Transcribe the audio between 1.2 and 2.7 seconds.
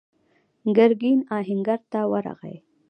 آهنګر ته ورغی.